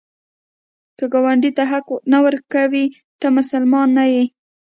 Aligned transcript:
که 0.97 1.05
ګاونډي 1.13 1.51
ته 1.57 1.63
حق 1.71 1.87
نه 2.11 2.19
ورکوې، 2.25 2.85
ته 3.19 3.27
مسلمان 3.37 3.87
نه 3.97 4.05
یې 4.13 4.23